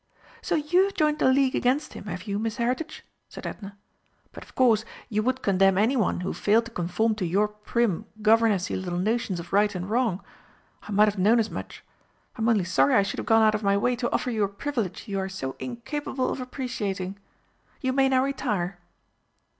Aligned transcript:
"So 0.41 0.55
you 0.55 0.85
have 0.85 0.95
joined 0.95 1.19
the 1.19 1.31
league 1.31 1.53
against 1.55 1.93
him, 1.93 2.05
have 2.05 2.23
you, 2.23 2.39
Miss 2.39 2.57
Heritage?" 2.57 3.05
said 3.29 3.45
Edna. 3.45 3.77
"But, 4.31 4.43
of 4.43 4.55
course, 4.55 4.83
you 5.09 5.21
would 5.21 5.43
condemn 5.43 5.77
anyone 5.77 6.21
who 6.21 6.33
failed 6.33 6.65
to 6.65 6.71
conform 6.71 7.13
to 7.13 7.23
your 7.27 7.47
prim, 7.47 8.05
governessy 8.19 8.75
little 8.75 8.97
notions 8.97 9.39
of 9.39 9.53
right 9.53 9.75
and 9.75 9.87
wrong. 9.87 10.23
I 10.81 10.91
might 10.91 11.07
have 11.07 11.19
known 11.19 11.37
as 11.37 11.51
much! 11.51 11.83
I 12.35 12.41
am 12.41 12.49
only 12.49 12.63
sorry 12.65 12.95
I 12.95 13.03
should 13.03 13.19
have 13.19 13.27
gone 13.27 13.43
out 13.43 13.53
of 13.53 13.61
my 13.61 13.77
way 13.77 13.95
to 13.97 14.11
offer 14.11 14.31
you 14.31 14.43
a 14.43 14.47
privilege 14.47 15.07
you 15.07 15.19
are 15.19 15.29
so 15.29 15.55
incapable 15.59 16.31
of 16.31 16.41
appreciating. 16.41 17.19
You 17.79 17.93
may 17.93 18.09
now 18.09 18.23
retire." 18.23 18.79